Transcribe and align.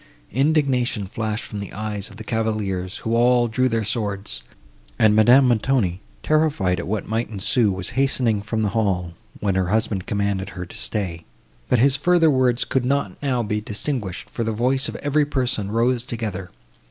Indignation 0.31 1.05
flashed 1.05 1.45
from 1.45 1.59
the 1.59 1.73
eyes 1.73 2.09
of 2.09 2.15
the 2.15 2.23
cavaliers, 2.23 2.97
who 3.05 3.15
all 3.15 3.47
drew 3.47 3.69
their 3.69 3.83
swords; 3.83 4.41
and 4.97 5.15
Madame 5.15 5.47
Montoni, 5.47 6.01
terrified 6.23 6.79
at 6.79 6.87
what 6.87 7.07
might 7.07 7.29
ensue, 7.29 7.71
was 7.71 7.91
hastening 7.91 8.41
from 8.41 8.63
the 8.63 8.69
hall, 8.69 9.13
when 9.41 9.53
her 9.53 9.67
husband 9.67 10.07
commanded 10.07 10.49
her 10.57 10.65
to 10.65 10.75
stay; 10.75 11.23
but 11.69 11.77
his 11.77 11.97
further 11.97 12.31
words 12.31 12.65
could 12.65 12.83
not 12.83 13.21
now 13.21 13.43
be 13.43 13.61
distinguished, 13.61 14.27
for 14.27 14.43
the 14.43 14.51
voice 14.51 14.89
of 14.89 14.95
every 14.95 15.23
person 15.23 15.71
rose 15.71 16.03
together. 16.03 16.49